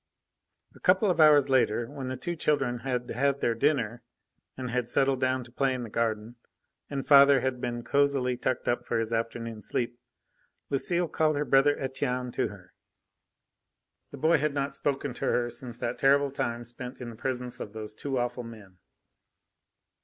III 0.71 0.77
A 0.77 0.79
couple 0.79 1.11
of 1.11 1.19
hours 1.21 1.47
later, 1.47 1.85
when 1.87 2.07
the 2.07 2.17
two 2.17 2.35
children 2.35 2.79
had 2.79 3.07
had 3.11 3.39
their 3.39 3.53
dinner 3.53 4.01
and 4.57 4.71
had 4.71 4.89
settled 4.89 5.21
down 5.21 5.43
to 5.43 5.51
play 5.51 5.75
in 5.75 5.83
the 5.83 5.91
garden, 5.91 6.37
and 6.89 7.05
father 7.05 7.39
been 7.51 7.83
cosily 7.83 8.35
tucked 8.35 8.67
up 8.67 8.83
for 8.87 8.97
his 8.97 9.13
afternoon 9.13 9.61
sleep, 9.61 9.99
Lucile 10.71 11.07
called 11.07 11.35
her 11.35 11.45
brother 11.45 11.77
Etienne 11.79 12.31
to 12.31 12.47
her. 12.47 12.73
The 14.09 14.17
boy 14.17 14.39
had 14.39 14.55
not 14.55 14.73
spoken 14.75 15.13
to 15.13 15.25
her 15.25 15.51
since 15.51 15.77
that 15.77 15.99
terrible 15.99 16.31
time 16.31 16.65
spent 16.65 16.99
in 16.99 17.11
the 17.11 17.15
presence 17.15 17.59
of 17.59 17.73
those 17.73 17.93
two 17.93 18.17
awful 18.17 18.43
men. 18.43 18.79